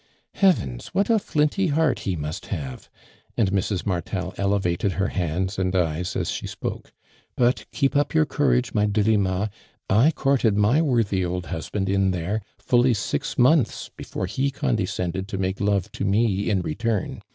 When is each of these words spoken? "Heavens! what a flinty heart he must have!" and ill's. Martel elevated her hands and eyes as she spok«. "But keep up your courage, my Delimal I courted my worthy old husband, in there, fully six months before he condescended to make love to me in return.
"Heavens! 0.33 0.87
what 0.93 1.11
a 1.11 1.19
flinty 1.19 1.67
heart 1.67 1.99
he 1.99 2.15
must 2.15 2.47
have!" 2.47 2.89
and 3.37 3.53
ill's. 3.53 3.85
Martel 3.85 4.33
elevated 4.35 4.93
her 4.93 5.09
hands 5.09 5.59
and 5.59 5.75
eyes 5.75 6.15
as 6.15 6.31
she 6.31 6.47
spok«. 6.47 6.91
"But 7.35 7.67
keep 7.71 7.95
up 7.95 8.11
your 8.15 8.25
courage, 8.25 8.73
my 8.73 8.87
Delimal 8.87 9.49
I 9.91 10.09
courted 10.09 10.57
my 10.57 10.81
worthy 10.81 11.23
old 11.23 11.45
husband, 11.45 11.87
in 11.87 12.09
there, 12.09 12.41
fully 12.57 12.95
six 12.95 13.37
months 13.37 13.91
before 13.95 14.25
he 14.25 14.49
condescended 14.49 15.27
to 15.27 15.37
make 15.37 15.61
love 15.61 15.91
to 15.91 16.03
me 16.03 16.49
in 16.49 16.61
return. 16.61 17.21